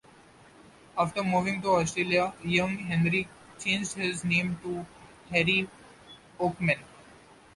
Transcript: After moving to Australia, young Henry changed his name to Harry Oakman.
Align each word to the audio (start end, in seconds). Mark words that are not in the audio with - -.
After 0.97 1.23
moving 1.23 1.61
to 1.61 1.75
Australia, 1.75 2.33
young 2.43 2.75
Henry 2.75 3.27
changed 3.59 3.93
his 3.93 4.25
name 4.25 4.57
to 4.63 4.83
Harry 5.29 5.69
Oakman. 6.39 6.79